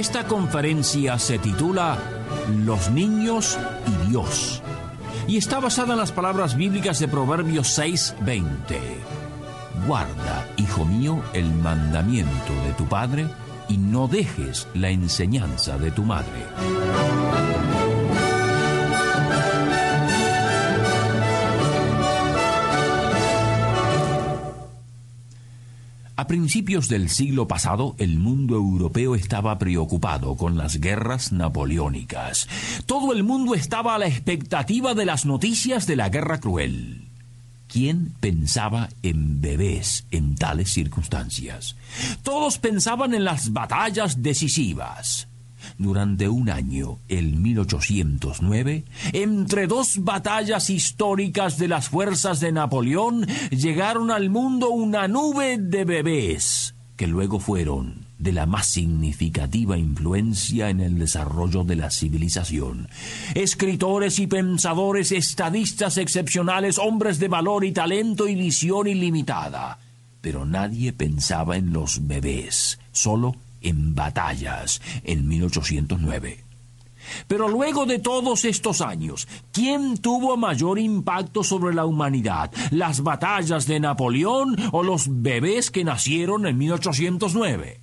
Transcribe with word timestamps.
Esta 0.00 0.24
conferencia 0.24 1.18
se 1.18 1.38
titula 1.38 1.98
Los 2.64 2.90
niños 2.90 3.58
y 3.86 4.08
Dios 4.08 4.62
y 5.28 5.36
está 5.36 5.60
basada 5.60 5.92
en 5.92 5.98
las 5.98 6.10
palabras 6.10 6.56
bíblicas 6.56 6.98
de 7.00 7.06
Proverbios 7.06 7.78
6:20. 7.78 8.80
Guarda, 9.86 10.48
hijo 10.56 10.86
mío, 10.86 11.22
el 11.34 11.52
mandamiento 11.52 12.54
de 12.64 12.72
tu 12.78 12.86
padre 12.86 13.26
y 13.68 13.76
no 13.76 14.08
dejes 14.08 14.68
la 14.72 14.88
enseñanza 14.88 15.76
de 15.76 15.90
tu 15.90 16.02
madre. 16.04 16.46
Principios 26.30 26.88
del 26.88 27.08
siglo 27.08 27.48
pasado, 27.48 27.96
el 27.98 28.20
mundo 28.20 28.54
europeo 28.54 29.16
estaba 29.16 29.58
preocupado 29.58 30.36
con 30.36 30.56
las 30.56 30.78
guerras 30.78 31.32
napoleónicas. 31.32 32.48
Todo 32.86 33.12
el 33.12 33.24
mundo 33.24 33.56
estaba 33.56 33.96
a 33.96 33.98
la 33.98 34.06
expectativa 34.06 34.94
de 34.94 35.06
las 35.06 35.26
noticias 35.26 35.88
de 35.88 35.96
la 35.96 36.08
guerra 36.08 36.38
cruel. 36.38 37.08
¿Quién 37.66 38.14
pensaba 38.20 38.90
en 39.02 39.40
bebés 39.40 40.04
en 40.12 40.36
tales 40.36 40.72
circunstancias? 40.72 41.74
Todos 42.22 42.58
pensaban 42.58 43.12
en 43.12 43.24
las 43.24 43.52
batallas 43.52 44.22
decisivas. 44.22 45.26
Durante 45.80 46.28
un 46.28 46.50
año, 46.50 46.98
el 47.08 47.36
1809, 47.36 48.84
entre 49.14 49.66
dos 49.66 50.04
batallas 50.04 50.68
históricas 50.68 51.56
de 51.56 51.68
las 51.68 51.88
fuerzas 51.88 52.38
de 52.40 52.52
Napoleón, 52.52 53.26
llegaron 53.50 54.10
al 54.10 54.28
mundo 54.28 54.68
una 54.68 55.08
nube 55.08 55.56
de 55.56 55.86
bebés, 55.86 56.74
que 56.96 57.06
luego 57.06 57.40
fueron 57.40 58.04
de 58.18 58.32
la 58.32 58.44
más 58.44 58.66
significativa 58.66 59.78
influencia 59.78 60.68
en 60.68 60.80
el 60.80 60.98
desarrollo 60.98 61.64
de 61.64 61.76
la 61.76 61.90
civilización. 61.90 62.86
Escritores 63.34 64.18
y 64.18 64.26
pensadores, 64.26 65.12
estadistas 65.12 65.96
excepcionales, 65.96 66.76
hombres 66.76 67.18
de 67.18 67.28
valor 67.28 67.64
y 67.64 67.72
talento 67.72 68.28
y 68.28 68.34
visión 68.34 68.86
ilimitada. 68.86 69.78
Pero 70.20 70.44
nadie 70.44 70.92
pensaba 70.92 71.56
en 71.56 71.72
los 71.72 72.06
bebés, 72.06 72.78
solo 72.92 73.34
en 73.60 73.94
batallas 73.94 74.80
en 75.04 75.28
1809. 75.28 76.44
Pero 77.26 77.48
luego 77.48 77.86
de 77.86 77.98
todos 77.98 78.44
estos 78.44 78.80
años, 78.80 79.26
¿quién 79.52 79.98
tuvo 79.98 80.36
mayor 80.36 80.78
impacto 80.78 81.42
sobre 81.42 81.74
la 81.74 81.84
humanidad? 81.84 82.50
¿Las 82.70 83.02
batallas 83.02 83.66
de 83.66 83.80
Napoleón 83.80 84.56
o 84.72 84.82
los 84.82 85.06
bebés 85.08 85.70
que 85.70 85.84
nacieron 85.84 86.46
en 86.46 86.58
1809? 86.58 87.80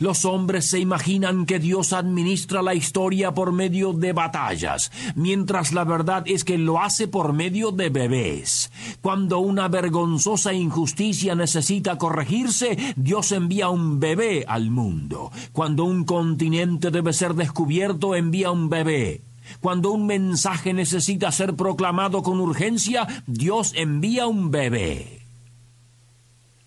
Los 0.00 0.24
hombres 0.24 0.66
se 0.66 0.78
imaginan 0.78 1.46
que 1.46 1.58
Dios 1.58 1.92
administra 1.92 2.62
la 2.62 2.74
historia 2.74 3.32
por 3.32 3.52
medio 3.52 3.92
de 3.92 4.12
batallas, 4.12 4.90
mientras 5.14 5.72
la 5.72 5.84
verdad 5.84 6.24
es 6.26 6.44
que 6.44 6.58
lo 6.58 6.80
hace 6.80 7.08
por 7.08 7.32
medio 7.32 7.70
de 7.72 7.90
bebés. 7.90 8.70
Cuando 9.00 9.38
una 9.38 9.68
vergonzosa 9.68 10.52
injusticia 10.52 11.34
necesita 11.34 11.98
corregirse, 11.98 12.76
Dios 12.96 13.32
envía 13.32 13.68
un 13.68 14.00
bebé 14.00 14.44
al 14.46 14.70
mundo. 14.70 15.30
Cuando 15.52 15.84
un 15.84 16.04
continente 16.04 16.90
debe 16.90 17.12
ser 17.12 17.34
descubierto, 17.34 18.14
envía 18.14 18.50
un 18.50 18.68
bebé. 18.68 19.22
Cuando 19.60 19.90
un 19.90 20.06
mensaje 20.06 20.72
necesita 20.72 21.30
ser 21.32 21.54
proclamado 21.54 22.22
con 22.22 22.40
urgencia, 22.40 23.06
Dios 23.26 23.72
envía 23.76 24.26
un 24.26 24.50
bebé. 24.50 25.21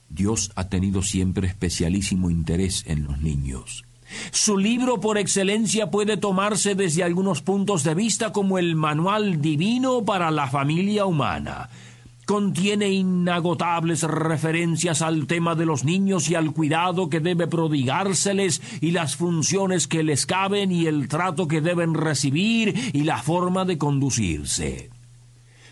Dios 0.09 0.51
ha 0.55 0.69
tenido 0.69 1.01
siempre 1.01 1.47
especialísimo 1.47 2.29
interés 2.29 2.83
en 2.87 3.03
los 3.03 3.19
niños. 3.21 3.85
Su 4.31 4.57
libro 4.57 4.99
por 4.99 5.17
excelencia 5.17 5.89
puede 5.89 6.17
tomarse 6.17 6.75
desde 6.75 7.03
algunos 7.03 7.41
puntos 7.41 7.83
de 7.83 7.95
vista 7.95 8.31
como 8.31 8.57
el 8.57 8.75
manual 8.75 9.41
divino 9.41 10.05
para 10.05 10.31
la 10.31 10.47
familia 10.47 11.05
humana. 11.05 11.69
Contiene 12.25 12.89
inagotables 12.89 14.01
referencias 14.01 15.03
al 15.03 15.27
tema 15.27 15.53
de 15.53 15.67
los 15.67 15.83
niños 15.83 16.29
y 16.29 16.35
al 16.35 16.53
cuidado 16.53 17.07
que 17.07 17.19
debe 17.19 17.45
prodigárseles 17.45 18.63
y 18.81 18.91
las 18.91 19.15
funciones 19.15 19.87
que 19.87 20.03
les 20.03 20.25
caben 20.25 20.71
y 20.71 20.87
el 20.87 21.07
trato 21.07 21.47
que 21.47 21.61
deben 21.61 21.93
recibir 21.93 22.91
y 22.93 23.03
la 23.03 23.21
forma 23.21 23.63
de 23.63 23.77
conducirse. 23.77 24.94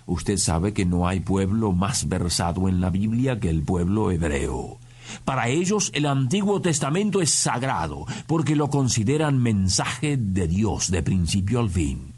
Usted 0.05 0.37
sabe 0.37 0.73
que 0.73 0.85
no 0.85 1.07
hay 1.07 1.19
pueblo 1.21 1.71
más 1.71 2.07
versado 2.07 2.67
en 2.67 2.81
la 2.81 2.89
Biblia 2.89 3.39
que 3.39 3.49
el 3.49 3.63
pueblo 3.63 4.11
hebreo. 4.11 4.79
Para 5.25 5.47
ellos 5.49 5.91
el 5.93 6.05
Antiguo 6.05 6.61
Testamento 6.61 7.21
es 7.21 7.31
sagrado, 7.31 8.05
porque 8.27 8.55
lo 8.55 8.69
consideran 8.69 9.41
mensaje 9.41 10.17
de 10.17 10.47
Dios 10.47 10.91
de 10.91 11.03
principio 11.03 11.59
al 11.59 11.69
fin. 11.69 12.13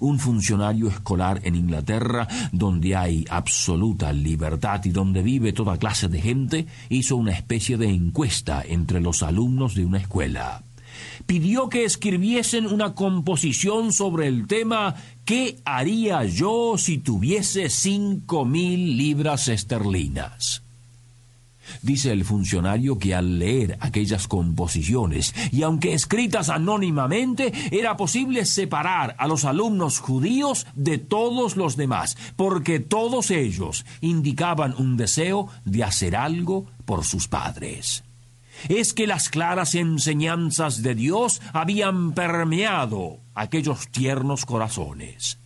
Un 0.00 0.18
funcionario 0.18 0.88
escolar 0.88 1.40
en 1.44 1.56
Inglaterra, 1.56 2.28
donde 2.52 2.94
hay 2.94 3.24
absoluta 3.28 4.12
libertad 4.12 4.84
y 4.84 4.90
donde 4.90 5.22
vive 5.22 5.52
toda 5.52 5.78
clase 5.78 6.08
de 6.08 6.20
gente, 6.20 6.66
hizo 6.88 7.16
una 7.16 7.32
especie 7.32 7.76
de 7.76 7.88
encuesta 7.88 8.62
entre 8.66 9.00
los 9.00 9.22
alumnos 9.22 9.74
de 9.74 9.84
una 9.84 9.98
escuela 9.98 10.62
pidió 11.26 11.68
que 11.68 11.84
escribiesen 11.84 12.66
una 12.66 12.94
composición 12.94 13.92
sobre 13.92 14.26
el 14.26 14.46
tema 14.46 14.94
¿Qué 15.28 15.58
haría 15.66 16.24
yo 16.24 16.78
si 16.78 16.96
tuviese 16.96 17.68
cinco 17.68 18.46
mil 18.46 18.96
libras 18.96 19.48
esterlinas? 19.48 20.62
Dice 21.82 22.12
el 22.12 22.24
funcionario 22.24 22.98
que 22.98 23.14
al 23.14 23.38
leer 23.38 23.76
aquellas 23.80 24.26
composiciones, 24.26 25.34
y 25.52 25.64
aunque 25.64 25.92
escritas 25.92 26.48
anónimamente, 26.48 27.52
era 27.70 27.98
posible 27.98 28.46
separar 28.46 29.16
a 29.18 29.28
los 29.28 29.44
alumnos 29.44 29.98
judíos 29.98 30.66
de 30.74 30.96
todos 30.96 31.58
los 31.58 31.76
demás, 31.76 32.16
porque 32.36 32.80
todos 32.80 33.30
ellos 33.30 33.84
indicaban 34.00 34.74
un 34.78 34.96
deseo 34.96 35.48
de 35.66 35.84
hacer 35.84 36.16
algo 36.16 36.64
por 36.86 37.04
sus 37.04 37.28
padres 37.28 38.02
es 38.68 38.92
que 38.92 39.06
las 39.06 39.28
claras 39.28 39.74
enseñanzas 39.74 40.82
de 40.82 40.94
Dios 40.94 41.40
habían 41.52 42.12
permeado 42.12 43.18
aquellos 43.34 43.88
tiernos 43.88 44.44
corazones. 44.44 45.38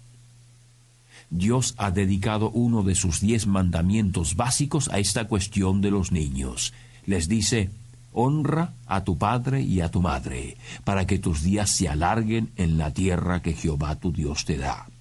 Dios 1.31 1.75
ha 1.78 1.91
dedicado 1.91 2.50
uno 2.50 2.83
de 2.83 2.95
sus 2.95 3.21
diez 3.21 3.47
mandamientos 3.47 4.37
básicos 4.37 4.89
a 4.89 4.99
esta 4.99 5.28
cuestión 5.28 5.81
de 5.81 5.91
los 5.91 6.12
niños. 6.12 6.75
Les 7.06 7.27
dice, 7.27 7.71
honra 8.12 8.75
a 8.87 9.03
tu 9.05 9.17
padre 9.17 9.62
y 9.62 9.81
a 9.81 9.91
tu 9.91 10.03
madre, 10.03 10.59
para 10.84 11.06
que 11.06 11.19
tus 11.19 11.43
días 11.43 11.71
se 11.71 11.89
alarguen 11.89 12.50
en 12.56 12.77
la 12.77 12.93
tierra 12.93 13.41
que 13.41 13.55
Jehová 13.55 13.97
tu 13.97 14.12
Dios 14.12 14.44
te 14.44 14.59
da. 14.59 14.91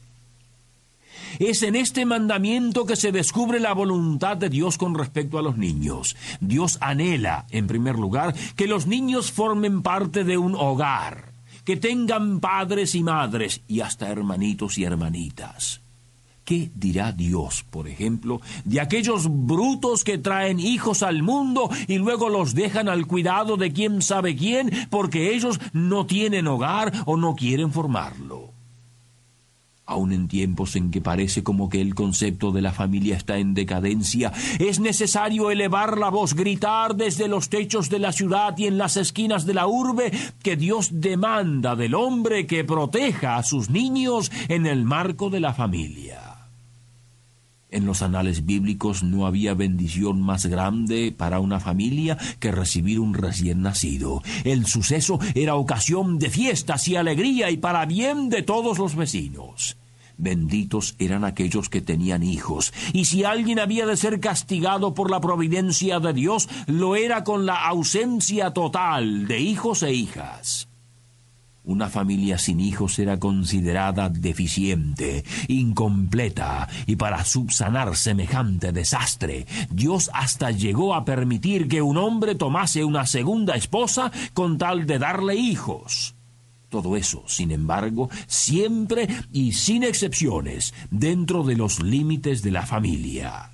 Es 1.39 1.63
en 1.63 1.75
este 1.75 2.05
mandamiento 2.05 2.85
que 2.85 2.95
se 2.95 3.11
descubre 3.11 3.59
la 3.59 3.73
voluntad 3.73 4.37
de 4.37 4.49
Dios 4.49 4.77
con 4.77 4.95
respecto 4.95 5.37
a 5.37 5.41
los 5.41 5.57
niños. 5.57 6.15
Dios 6.39 6.77
anhela, 6.81 7.45
en 7.49 7.67
primer 7.67 7.97
lugar, 7.97 8.35
que 8.55 8.67
los 8.67 8.87
niños 8.87 9.31
formen 9.31 9.81
parte 9.81 10.23
de 10.23 10.37
un 10.37 10.55
hogar, 10.55 11.33
que 11.63 11.77
tengan 11.77 12.39
padres 12.39 12.95
y 12.95 13.03
madres 13.03 13.61
y 13.67 13.81
hasta 13.81 14.09
hermanitos 14.09 14.77
y 14.77 14.83
hermanitas. 14.83 15.81
¿Qué 16.43 16.71
dirá 16.75 17.11
Dios, 17.11 17.63
por 17.69 17.87
ejemplo, 17.87 18.41
de 18.65 18.81
aquellos 18.81 19.27
brutos 19.29 20.03
que 20.03 20.17
traen 20.17 20.59
hijos 20.59 21.03
al 21.03 21.21
mundo 21.21 21.69
y 21.87 21.97
luego 21.97 22.29
los 22.29 22.55
dejan 22.55 22.89
al 22.89 23.05
cuidado 23.05 23.57
de 23.57 23.71
quién 23.71 24.01
sabe 24.01 24.35
quién 24.35 24.71
porque 24.89 25.35
ellos 25.35 25.59
no 25.71 26.07
tienen 26.07 26.47
hogar 26.47 26.91
o 27.05 27.15
no 27.15 27.35
quieren 27.35 27.71
formarlo? 27.71 28.30
Aun 29.91 30.13
en 30.13 30.29
tiempos 30.29 30.77
en 30.77 30.89
que 30.89 31.01
parece 31.01 31.43
como 31.43 31.67
que 31.67 31.81
el 31.81 31.95
concepto 31.95 32.53
de 32.53 32.61
la 32.61 32.71
familia 32.71 33.17
está 33.17 33.39
en 33.39 33.53
decadencia, 33.53 34.31
es 34.57 34.79
necesario 34.79 35.51
elevar 35.51 35.97
la 35.97 36.09
voz, 36.09 36.33
gritar 36.33 36.95
desde 36.95 37.27
los 37.27 37.49
techos 37.49 37.89
de 37.89 37.99
la 37.99 38.13
ciudad 38.13 38.57
y 38.57 38.67
en 38.67 38.77
las 38.77 38.95
esquinas 38.95 39.45
de 39.45 39.53
la 39.53 39.67
urbe 39.67 40.13
que 40.43 40.55
Dios 40.55 41.01
demanda 41.01 41.75
del 41.75 41.93
hombre 41.93 42.47
que 42.47 42.63
proteja 42.63 43.35
a 43.35 43.43
sus 43.43 43.69
niños 43.69 44.31
en 44.47 44.65
el 44.65 44.85
marco 44.85 45.29
de 45.29 45.41
la 45.41 45.53
familia. 45.53 46.31
En 47.69 47.85
los 47.85 48.01
anales 48.01 48.45
bíblicos 48.45 49.03
no 49.03 49.25
había 49.25 49.53
bendición 49.53 50.21
más 50.21 50.45
grande 50.45 51.13
para 51.17 51.41
una 51.41 51.59
familia 51.59 52.17
que 52.39 52.53
recibir 52.53 53.01
un 53.01 53.13
recién 53.13 53.61
nacido. 53.61 54.21
El 54.45 54.67
suceso 54.67 55.19
era 55.35 55.55
ocasión 55.55 56.17
de 56.17 56.29
fiestas 56.29 56.87
y 56.87 56.95
alegría 56.95 57.49
y 57.49 57.57
para 57.57 57.85
bien 57.85 58.29
de 58.29 58.41
todos 58.41 58.77
los 58.77 58.95
vecinos. 58.95 59.77
Benditos 60.21 60.93
eran 60.99 61.25
aquellos 61.25 61.67
que 61.67 61.81
tenían 61.81 62.21
hijos, 62.21 62.73
y 62.93 63.05
si 63.05 63.23
alguien 63.23 63.57
había 63.57 63.87
de 63.87 63.97
ser 63.97 64.19
castigado 64.19 64.93
por 64.93 65.09
la 65.09 65.19
providencia 65.19 65.99
de 65.99 66.13
Dios, 66.13 66.47
lo 66.67 66.95
era 66.95 67.23
con 67.23 67.47
la 67.47 67.65
ausencia 67.65 68.51
total 68.51 69.27
de 69.27 69.39
hijos 69.39 69.81
e 69.81 69.93
hijas. 69.93 70.67
Una 71.63 71.89
familia 71.89 72.37
sin 72.37 72.59
hijos 72.59 72.99
era 72.99 73.17
considerada 73.17 74.09
deficiente, 74.09 75.25
incompleta, 75.47 76.69
y 76.85 76.97
para 76.97 77.25
subsanar 77.25 77.95
semejante 77.95 78.71
desastre, 78.71 79.47
Dios 79.71 80.11
hasta 80.13 80.51
llegó 80.51 80.93
a 80.93 81.03
permitir 81.03 81.67
que 81.67 81.81
un 81.81 81.97
hombre 81.97 82.35
tomase 82.35 82.83
una 82.83 83.07
segunda 83.07 83.55
esposa 83.55 84.11
con 84.35 84.59
tal 84.59 84.85
de 84.85 84.99
darle 84.99 85.35
hijos. 85.35 86.13
Todo 86.71 86.95
eso, 86.95 87.25
sin 87.27 87.51
embargo, 87.51 88.09
siempre 88.27 89.05
y 89.33 89.51
sin 89.51 89.83
excepciones, 89.83 90.73
dentro 90.89 91.43
de 91.43 91.57
los 91.57 91.83
límites 91.83 92.43
de 92.43 92.51
la 92.51 92.65
familia. 92.65 93.51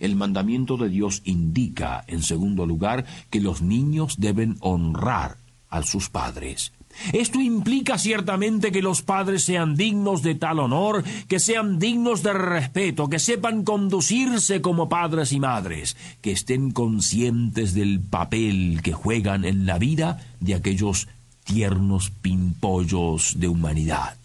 El 0.00 0.16
mandamiento 0.16 0.76
de 0.76 0.88
Dios 0.88 1.22
indica, 1.24 2.02
en 2.08 2.24
segundo 2.24 2.66
lugar, 2.66 3.06
que 3.30 3.40
los 3.40 3.62
niños 3.62 4.16
deben 4.18 4.56
honrar 4.58 5.36
a 5.68 5.84
sus 5.84 6.10
padres. 6.10 6.72
Esto 7.12 7.40
implica 7.40 7.96
ciertamente 7.96 8.72
que 8.72 8.82
los 8.82 9.02
padres 9.02 9.44
sean 9.44 9.76
dignos 9.76 10.22
de 10.22 10.34
tal 10.34 10.58
honor, 10.58 11.04
que 11.28 11.38
sean 11.38 11.78
dignos 11.78 12.24
de 12.24 12.32
respeto, 12.32 13.08
que 13.08 13.20
sepan 13.20 13.62
conducirse 13.62 14.60
como 14.60 14.88
padres 14.88 15.30
y 15.32 15.38
madres, 15.38 15.96
que 16.20 16.32
estén 16.32 16.72
conscientes 16.72 17.74
del 17.74 18.00
papel 18.00 18.80
que 18.82 18.92
juegan 18.92 19.44
en 19.44 19.66
la 19.66 19.78
vida 19.78 20.18
de 20.40 20.54
aquellos 20.54 21.08
tiernos 21.44 22.10
pimpollos 22.10 23.38
de 23.38 23.48
humanidad. 23.48 24.16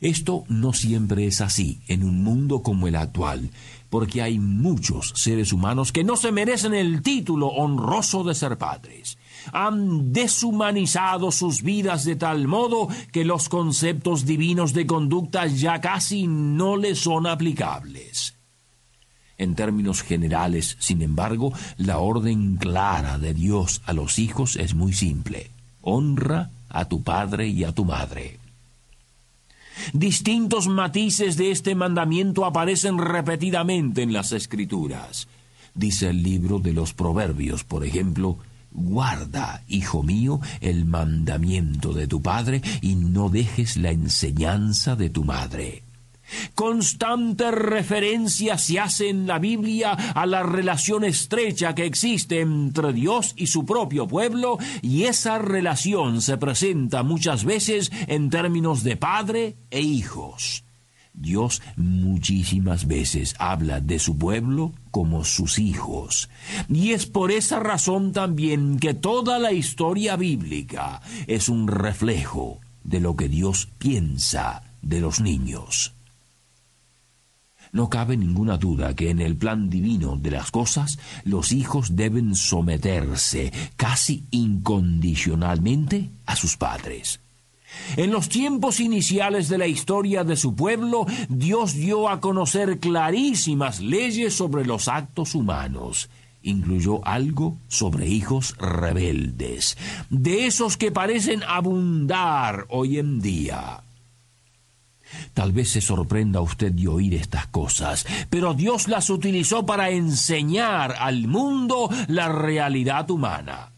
Esto 0.00 0.44
no 0.48 0.72
siempre 0.72 1.26
es 1.26 1.40
así 1.40 1.80
en 1.88 2.04
un 2.04 2.22
mundo 2.22 2.62
como 2.62 2.86
el 2.86 2.96
actual, 2.96 3.50
porque 3.88 4.20
hay 4.20 4.38
muchos 4.38 5.12
seres 5.16 5.52
humanos 5.52 5.90
que 5.90 6.04
no 6.04 6.16
se 6.16 6.32
merecen 6.32 6.74
el 6.74 7.02
título 7.02 7.48
honroso 7.48 8.22
de 8.24 8.34
ser 8.34 8.58
padres 8.58 9.16
han 9.52 10.12
deshumanizado 10.12 11.30
sus 11.30 11.62
vidas 11.62 12.04
de 12.04 12.16
tal 12.16 12.48
modo 12.48 12.88
que 13.12 13.24
los 13.24 13.48
conceptos 13.48 14.24
divinos 14.24 14.72
de 14.72 14.86
conducta 14.86 15.46
ya 15.46 15.80
casi 15.80 16.26
no 16.26 16.76
les 16.76 16.98
son 16.98 17.26
aplicables. 17.26 18.34
En 19.38 19.54
términos 19.54 20.02
generales, 20.02 20.76
sin 20.80 21.02
embargo, 21.02 21.52
la 21.76 21.98
orden 21.98 22.56
clara 22.56 23.18
de 23.18 23.34
Dios 23.34 23.82
a 23.84 23.92
los 23.92 24.18
hijos 24.18 24.56
es 24.56 24.74
muy 24.74 24.94
simple. 24.94 25.50
Honra 25.88 26.50
a 26.68 26.86
tu 26.86 27.04
padre 27.04 27.46
y 27.46 27.62
a 27.62 27.70
tu 27.70 27.84
madre. 27.84 28.40
Distintos 29.92 30.66
matices 30.66 31.36
de 31.36 31.52
este 31.52 31.76
mandamiento 31.76 32.44
aparecen 32.44 32.98
repetidamente 32.98 34.02
en 34.02 34.12
las 34.12 34.32
Escrituras. 34.32 35.28
Dice 35.74 36.08
el 36.08 36.24
libro 36.24 36.58
de 36.58 36.72
los 36.72 36.92
Proverbios, 36.92 37.62
por 37.62 37.84
ejemplo, 37.84 38.38
Guarda, 38.72 39.62
hijo 39.68 40.02
mío, 40.02 40.40
el 40.60 40.86
mandamiento 40.86 41.92
de 41.92 42.08
tu 42.08 42.20
padre 42.20 42.62
y 42.82 42.96
no 42.96 43.28
dejes 43.28 43.76
la 43.76 43.90
enseñanza 43.92 44.96
de 44.96 45.08
tu 45.08 45.22
madre. 45.22 45.85
Constante 46.54 47.50
referencia 47.50 48.58
se 48.58 48.80
hace 48.80 49.08
en 49.08 49.26
la 49.26 49.38
Biblia 49.38 49.92
a 49.92 50.26
la 50.26 50.42
relación 50.42 51.04
estrecha 51.04 51.74
que 51.74 51.84
existe 51.84 52.40
entre 52.40 52.92
Dios 52.92 53.34
y 53.36 53.46
su 53.46 53.64
propio 53.64 54.06
pueblo, 54.06 54.58
y 54.82 55.04
esa 55.04 55.38
relación 55.38 56.22
se 56.22 56.36
presenta 56.36 57.02
muchas 57.02 57.44
veces 57.44 57.90
en 58.06 58.30
términos 58.30 58.82
de 58.82 58.96
padre 58.96 59.56
e 59.70 59.80
hijos. 59.80 60.64
Dios 61.16 61.62
muchísimas 61.76 62.86
veces 62.86 63.34
habla 63.38 63.80
de 63.80 63.98
su 63.98 64.18
pueblo 64.18 64.72
como 64.90 65.24
sus 65.24 65.58
hijos. 65.58 66.28
Y 66.68 66.92
es 66.92 67.06
por 67.06 67.30
esa 67.30 67.58
razón 67.58 68.12
también 68.12 68.78
que 68.78 68.92
toda 68.92 69.38
la 69.38 69.52
historia 69.52 70.16
bíblica 70.16 71.00
es 71.26 71.48
un 71.48 71.68
reflejo 71.68 72.60
de 72.84 73.00
lo 73.00 73.16
que 73.16 73.28
Dios 73.28 73.68
piensa 73.78 74.62
de 74.82 75.00
los 75.00 75.20
niños. 75.20 75.95
No 77.76 77.90
cabe 77.90 78.16
ninguna 78.16 78.56
duda 78.56 78.94
que 78.94 79.10
en 79.10 79.20
el 79.20 79.36
plan 79.36 79.68
divino 79.68 80.16
de 80.16 80.30
las 80.30 80.50
cosas 80.50 80.98
los 81.24 81.52
hijos 81.52 81.94
deben 81.94 82.34
someterse 82.34 83.52
casi 83.76 84.24
incondicionalmente 84.30 86.08
a 86.24 86.36
sus 86.36 86.56
padres. 86.56 87.20
En 87.98 88.12
los 88.12 88.30
tiempos 88.30 88.80
iniciales 88.80 89.50
de 89.50 89.58
la 89.58 89.66
historia 89.66 90.24
de 90.24 90.36
su 90.36 90.54
pueblo, 90.56 91.04
Dios 91.28 91.74
dio 91.74 92.08
a 92.08 92.18
conocer 92.18 92.78
clarísimas 92.78 93.82
leyes 93.82 94.32
sobre 94.32 94.64
los 94.64 94.88
actos 94.88 95.34
humanos. 95.34 96.08
Incluyó 96.42 97.06
algo 97.06 97.58
sobre 97.68 98.08
hijos 98.08 98.56
rebeldes, 98.56 99.76
de 100.08 100.46
esos 100.46 100.78
que 100.78 100.92
parecen 100.92 101.42
abundar 101.42 102.64
hoy 102.70 102.98
en 102.98 103.20
día. 103.20 103.82
Tal 105.34 105.52
vez 105.52 105.70
se 105.70 105.80
sorprenda 105.80 106.40
usted 106.40 106.72
de 106.72 106.88
oír 106.88 107.14
estas 107.14 107.46
cosas, 107.46 108.06
pero 108.30 108.54
Dios 108.54 108.88
las 108.88 109.10
utilizó 109.10 109.66
para 109.66 109.90
enseñar 109.90 110.94
al 110.98 111.26
mundo 111.28 111.90
la 112.08 112.28
realidad 112.28 113.10
humana. 113.10 113.72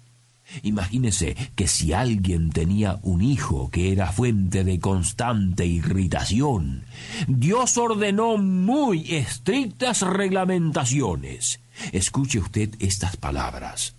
Imagínese 0.63 1.37
que 1.55 1.69
si 1.69 1.93
alguien 1.93 2.51
tenía 2.51 2.99
un 3.03 3.23
hijo 3.23 3.71
que 3.71 3.93
era 3.93 4.13
fuente 4.13 4.65
de 4.65 4.81
constante 4.81 5.67
irritación, 5.67 6.85
Dios 7.27 7.77
ordenó 7.77 8.39
muy 8.39 9.15
estrictas 9.15 10.03
reglamentaciones. 10.03 11.61
Escuche 11.93 12.39
usted 12.39 12.75
estas 12.79 13.17
palabras. 13.17 13.98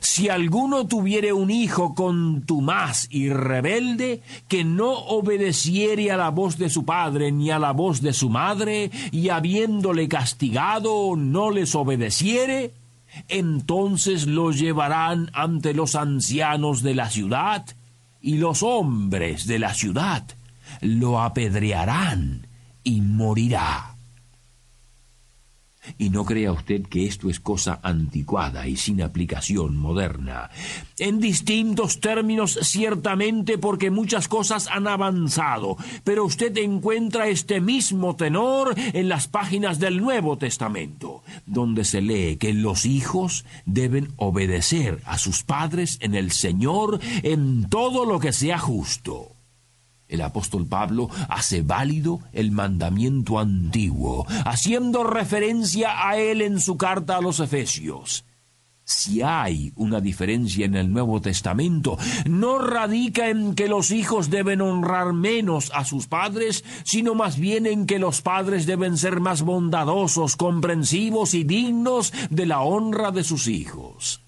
Si 0.00 0.28
alguno 0.28 0.86
tuviere 0.86 1.32
un 1.32 1.50
hijo 1.50 1.94
contumaz 1.94 3.06
y 3.10 3.28
rebelde, 3.30 4.22
que 4.48 4.64
no 4.64 4.92
obedeciere 4.92 6.10
a 6.10 6.16
la 6.16 6.30
voz 6.30 6.58
de 6.58 6.70
su 6.70 6.84
padre 6.84 7.32
ni 7.32 7.50
a 7.50 7.58
la 7.58 7.72
voz 7.72 8.00
de 8.00 8.12
su 8.12 8.30
madre, 8.30 8.90
y 9.10 9.28
habiéndole 9.28 10.08
castigado 10.08 11.14
no 11.16 11.50
les 11.50 11.74
obedeciere, 11.74 12.72
entonces 13.28 14.26
lo 14.26 14.52
llevarán 14.52 15.30
ante 15.32 15.74
los 15.74 15.94
ancianos 15.94 16.82
de 16.82 16.94
la 16.94 17.10
ciudad, 17.10 17.64
y 18.20 18.36
los 18.36 18.62
hombres 18.62 19.46
de 19.46 19.58
la 19.58 19.74
ciudad 19.74 20.24
lo 20.80 21.20
apedrearán 21.20 22.46
y 22.84 23.00
morirá. 23.00 23.91
Y 25.98 26.10
no 26.10 26.24
crea 26.24 26.52
usted 26.52 26.82
que 26.82 27.06
esto 27.06 27.28
es 27.28 27.40
cosa 27.40 27.80
anticuada 27.82 28.66
y 28.68 28.76
sin 28.76 29.02
aplicación 29.02 29.76
moderna. 29.76 30.50
En 30.98 31.20
distintos 31.20 32.00
términos, 32.00 32.58
ciertamente, 32.62 33.58
porque 33.58 33.90
muchas 33.90 34.28
cosas 34.28 34.68
han 34.68 34.86
avanzado, 34.86 35.76
pero 36.04 36.24
usted 36.24 36.56
encuentra 36.58 37.28
este 37.28 37.60
mismo 37.60 38.16
tenor 38.16 38.74
en 38.76 39.08
las 39.08 39.28
páginas 39.28 39.78
del 39.78 40.00
Nuevo 40.00 40.38
Testamento, 40.38 41.22
donde 41.46 41.84
se 41.84 42.00
lee 42.00 42.36
que 42.36 42.52
los 42.52 42.86
hijos 42.86 43.44
deben 43.66 44.12
obedecer 44.16 45.00
a 45.04 45.18
sus 45.18 45.42
padres 45.42 45.98
en 46.00 46.14
el 46.14 46.30
Señor 46.30 47.00
en 47.22 47.68
todo 47.68 48.04
lo 48.04 48.20
que 48.20 48.32
sea 48.32 48.58
justo. 48.58 49.36
El 50.12 50.20
apóstol 50.20 50.66
Pablo 50.66 51.08
hace 51.30 51.62
válido 51.62 52.20
el 52.34 52.52
mandamiento 52.52 53.38
antiguo, 53.38 54.26
haciendo 54.44 55.04
referencia 55.04 56.06
a 56.06 56.18
él 56.18 56.42
en 56.42 56.60
su 56.60 56.76
carta 56.76 57.16
a 57.16 57.22
los 57.22 57.40
Efesios. 57.40 58.26
Si 58.84 59.22
hay 59.22 59.72
una 59.74 60.02
diferencia 60.02 60.66
en 60.66 60.74
el 60.74 60.92
Nuevo 60.92 61.22
Testamento, 61.22 61.96
no 62.26 62.58
radica 62.58 63.30
en 63.30 63.54
que 63.54 63.68
los 63.68 63.90
hijos 63.90 64.28
deben 64.28 64.60
honrar 64.60 65.14
menos 65.14 65.72
a 65.74 65.86
sus 65.86 66.08
padres, 66.08 66.62
sino 66.84 67.14
más 67.14 67.38
bien 67.38 67.64
en 67.64 67.86
que 67.86 67.98
los 67.98 68.20
padres 68.20 68.66
deben 68.66 68.98
ser 68.98 69.18
más 69.20 69.40
bondadosos, 69.40 70.36
comprensivos 70.36 71.32
y 71.32 71.44
dignos 71.44 72.12
de 72.28 72.44
la 72.44 72.60
honra 72.60 73.12
de 73.12 73.24
sus 73.24 73.46
hijos. 73.46 74.20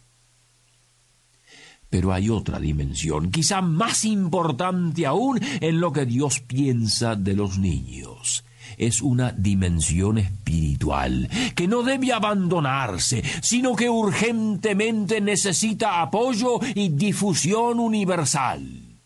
Pero 1.94 2.12
hay 2.12 2.28
otra 2.28 2.58
dimensión, 2.58 3.30
quizá 3.30 3.62
más 3.62 4.04
importante 4.04 5.06
aún, 5.06 5.38
en 5.60 5.78
lo 5.78 5.92
que 5.92 6.04
Dios 6.04 6.40
piensa 6.40 7.14
de 7.14 7.34
los 7.34 7.56
niños. 7.56 8.44
Es 8.76 9.00
una 9.00 9.30
dimensión 9.30 10.18
espiritual 10.18 11.30
que 11.54 11.68
no 11.68 11.84
debe 11.84 12.12
abandonarse, 12.12 13.22
sino 13.40 13.76
que 13.76 13.88
urgentemente 13.88 15.20
necesita 15.20 16.02
apoyo 16.02 16.58
y 16.74 16.88
difusión 16.88 17.78
universal. 17.78 18.98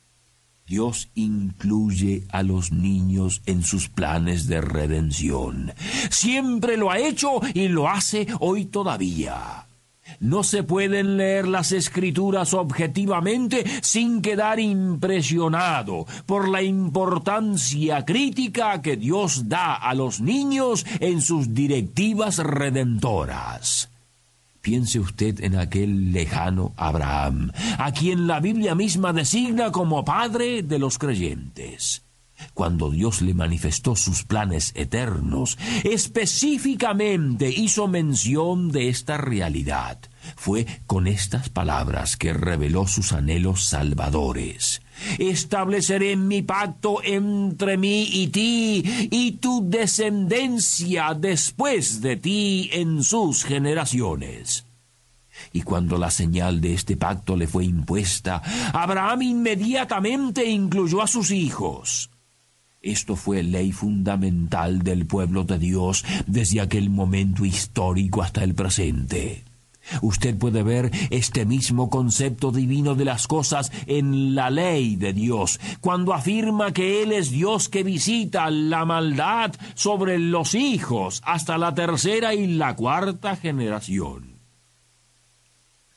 Dios 0.66 1.10
incluye 1.14 2.24
a 2.30 2.42
los 2.42 2.72
niños 2.72 3.42
en 3.44 3.64
sus 3.64 3.90
planes 3.90 4.46
de 4.46 4.62
redención. 4.62 5.74
Siempre 6.08 6.78
lo 6.78 6.90
ha 6.90 6.98
hecho 6.98 7.42
y 7.52 7.68
lo 7.68 7.86
hace 7.86 8.26
hoy 8.40 8.64
todavía. 8.64 9.67
No 10.20 10.42
se 10.42 10.62
pueden 10.62 11.16
leer 11.16 11.46
las 11.46 11.72
escrituras 11.72 12.54
objetivamente 12.54 13.64
sin 13.82 14.22
quedar 14.22 14.60
impresionado 14.60 16.06
por 16.26 16.48
la 16.48 16.62
importancia 16.62 18.04
crítica 18.04 18.82
que 18.82 18.96
Dios 18.96 19.48
da 19.48 19.74
a 19.74 19.94
los 19.94 20.20
niños 20.20 20.84
en 21.00 21.20
sus 21.20 21.54
directivas 21.54 22.38
redentoras. 22.38 23.90
Piense 24.60 24.98
usted 24.98 25.42
en 25.42 25.56
aquel 25.56 26.12
lejano 26.12 26.72
Abraham, 26.76 27.52
a 27.78 27.92
quien 27.92 28.26
la 28.26 28.40
Biblia 28.40 28.74
misma 28.74 29.12
designa 29.12 29.70
como 29.72 30.04
padre 30.04 30.62
de 30.62 30.78
los 30.78 30.98
creyentes. 30.98 32.02
Cuando 32.54 32.90
Dios 32.90 33.22
le 33.22 33.34
manifestó 33.34 33.96
sus 33.96 34.24
planes 34.24 34.72
eternos, 34.74 35.58
específicamente 35.84 37.50
hizo 37.50 37.88
mención 37.88 38.70
de 38.70 38.88
esta 38.88 39.16
realidad. 39.16 39.98
Fue 40.36 40.66
con 40.86 41.06
estas 41.06 41.48
palabras 41.48 42.16
que 42.16 42.32
reveló 42.32 42.86
sus 42.86 43.12
anhelos 43.12 43.64
salvadores. 43.64 44.82
Estableceré 45.18 46.16
mi 46.16 46.42
pacto 46.42 47.02
entre 47.02 47.76
mí 47.76 48.08
y 48.12 48.28
ti 48.28 49.08
y 49.10 49.32
tu 49.32 49.68
descendencia 49.68 51.14
después 51.14 52.00
de 52.00 52.16
ti 52.16 52.70
en 52.72 53.02
sus 53.02 53.44
generaciones. 53.44 54.64
Y 55.52 55.62
cuando 55.62 55.98
la 55.98 56.10
señal 56.10 56.60
de 56.60 56.74
este 56.74 56.96
pacto 56.96 57.36
le 57.36 57.46
fue 57.46 57.64
impuesta, 57.64 58.42
Abraham 58.72 59.22
inmediatamente 59.22 60.44
incluyó 60.44 61.00
a 61.00 61.06
sus 61.06 61.30
hijos. 61.30 62.10
Esto 62.80 63.16
fue 63.16 63.42
ley 63.42 63.72
fundamental 63.72 64.82
del 64.82 65.06
pueblo 65.06 65.42
de 65.44 65.58
Dios 65.58 66.04
desde 66.26 66.60
aquel 66.60 66.90
momento 66.90 67.44
histórico 67.44 68.22
hasta 68.22 68.44
el 68.44 68.54
presente. 68.54 69.44
Usted 70.02 70.36
puede 70.36 70.62
ver 70.62 70.90
este 71.10 71.44
mismo 71.44 71.90
concepto 71.90 72.52
divino 72.52 72.94
de 72.94 73.04
las 73.04 73.26
cosas 73.26 73.72
en 73.86 74.34
la 74.34 74.50
ley 74.50 74.96
de 74.96 75.12
Dios, 75.12 75.58
cuando 75.80 76.14
afirma 76.14 76.72
que 76.72 77.02
Él 77.02 77.12
es 77.12 77.30
Dios 77.30 77.68
que 77.68 77.82
visita 77.82 78.50
la 78.50 78.84
maldad 78.84 79.54
sobre 79.74 80.18
los 80.18 80.54
hijos 80.54 81.22
hasta 81.24 81.58
la 81.58 81.74
tercera 81.74 82.34
y 82.34 82.46
la 82.46 82.76
cuarta 82.76 83.34
generación 83.34 84.37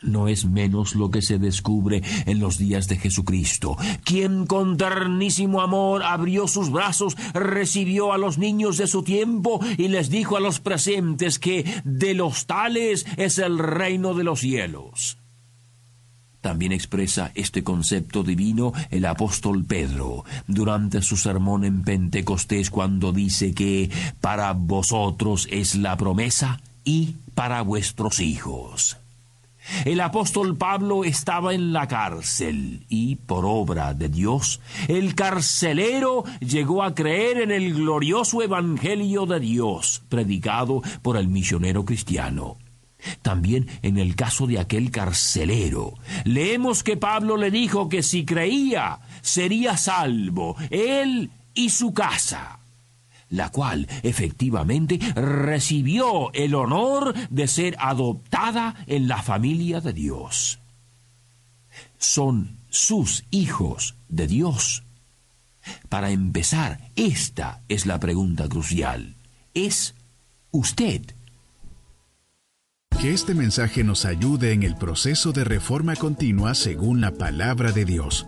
no 0.02 0.28
es 0.28 0.46
menos 0.46 0.96
lo 0.96 1.12
que 1.12 1.22
se 1.22 1.40
descubre 1.40 2.02
en 2.26 2.40
los 2.40 2.58
días 2.58 2.88
de 2.88 2.98
Jesucristo, 2.98 3.78
quien 4.04 4.46
con 4.46 4.78
ternísimo 4.78 5.62
amor 5.62 6.04
abrió 6.04 6.48
sus 6.48 6.72
brazos, 6.72 7.16
recibió 7.34 8.14
a 8.14 8.18
los 8.18 8.38
niños 8.38 8.78
de 8.78 8.88
su 8.88 9.04
tiempo 9.04 9.60
y 9.78 9.88
les 9.88 10.10
dijo 10.10 10.38
a 10.38 10.40
los 10.40 10.60
presentes 10.60 11.40
que 11.40 11.66
de 11.84 12.14
los 12.14 12.46
tales 12.46 13.06
es 13.18 13.38
el 13.38 13.60
reino 13.60 14.14
de 14.14 14.24
los 14.24 14.40
cielos. 14.40 15.18
También 16.42 16.72
expresa 16.72 17.32
este 17.36 17.64
concepto 17.64 18.24
divino 18.24 18.74
el 18.90 19.06
apóstol 19.06 19.64
Pedro 19.64 20.26
durante 20.48 21.04
su 21.04 21.16
sermón 21.16 21.64
en 21.64 21.84
Pentecostés 21.84 22.72
cuando 22.72 23.12
dice 23.12 23.54
que 23.54 23.92
para 24.22 24.54
vosotros 24.54 25.48
es 25.52 25.76
la 25.76 25.96
promesa 25.98 26.60
y 26.84 27.16
para 27.36 27.62
vuestros 27.62 28.20
hijos. 28.20 28.98
El 29.86 30.02
apóstol 30.02 30.58
Pablo 30.58 31.04
estaba 31.04 31.54
en 31.54 31.74
la 31.74 31.88
cárcel 31.88 32.86
y, 32.90 33.16
por 33.16 33.46
obra 33.46 33.94
de 33.94 34.10
Dios, 34.10 34.62
el 34.88 35.16
carcelero 35.16 36.24
llegó 36.40 36.84
a 36.84 36.96
creer 36.96 37.42
en 37.42 37.52
el 37.52 37.74
glorioso 37.74 38.42
Evangelio 38.42 39.26
de 39.26 39.40
Dios, 39.40 40.04
predicado 40.10 40.82
por 41.02 41.18
el 41.18 41.28
misionero 41.28 41.86
cristiano. 41.86 42.58
También 43.22 43.68
en 43.82 43.98
el 43.98 44.16
caso 44.16 44.46
de 44.48 44.60
aquel 44.60 44.92
carcelero, 44.92 45.96
leemos 46.24 46.84
que 46.84 46.98
Pablo 46.98 47.36
le 47.36 47.50
dijo 47.50 47.90
que 47.90 48.04
si 48.04 48.26
creía, 48.26 49.00
sería 49.22 49.78
salvo, 49.78 50.56
él 50.70 51.32
y 51.54 51.70
su 51.72 51.94
casa 51.94 52.61
la 53.32 53.50
cual 53.50 53.88
efectivamente 54.04 55.00
recibió 55.16 56.32
el 56.34 56.54
honor 56.54 57.16
de 57.30 57.48
ser 57.48 57.76
adoptada 57.80 58.76
en 58.86 59.08
la 59.08 59.24
familia 59.24 59.82
de 59.82 59.94
Dios. 59.94 60.60
Son 61.98 62.58
sus 62.70 63.24
hijos 63.32 63.96
de 64.10 64.28
Dios. 64.28 64.84
Para 65.90 66.12
empezar, 66.12 66.92
esta 66.96 67.62
es 67.70 67.86
la 67.86 68.00
pregunta 68.00 68.48
crucial. 68.48 69.16
¿Es 69.54 69.96
usted? 70.52 71.02
Que 73.00 73.14
este 73.14 73.34
mensaje 73.34 73.84
nos 73.84 74.06
ayude 74.06 74.54
en 74.54 74.64
el 74.64 74.76
proceso 74.76 75.32
de 75.32 75.44
reforma 75.44 75.96
continua 75.96 76.54
según 76.54 77.02
la 77.02 77.12
palabra 77.12 77.72
de 77.72 77.86
Dios. 77.86 78.28